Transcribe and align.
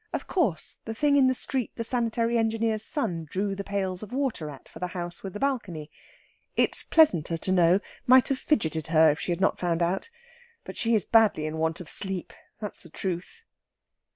Of 0.13 0.25
course, 0.25 0.79
the 0.85 0.95
thing 0.95 1.15
in 1.15 1.27
the 1.27 1.35
street 1.35 1.73
the 1.75 1.83
sanitary 1.83 2.35
engineer's 2.35 2.81
son 2.81 3.27
drew 3.29 3.53
the 3.53 3.63
pails 3.63 4.01
of 4.01 4.11
water 4.11 4.49
at 4.49 4.67
for 4.67 4.79
the 4.79 4.87
house 4.97 5.21
with 5.21 5.33
the 5.33 5.39
balcony. 5.39 5.91
It 6.55 6.75
is 6.75 6.81
pleasanter 6.81 7.37
to 7.37 7.51
know; 7.51 7.79
might 8.07 8.29
have 8.29 8.39
fidgeted 8.39 8.87
her 8.87 9.11
if 9.11 9.19
she 9.19 9.31
had 9.31 9.39
not 9.39 9.59
found 9.59 9.83
out. 9.83 10.09
But 10.63 10.75
she 10.75 10.95
is 10.95 11.05
badly 11.05 11.45
in 11.45 11.57
want 11.59 11.79
of 11.81 11.87
sleep, 11.87 12.33
that's 12.59 12.81
the 12.81 12.89
truth! 12.89 13.43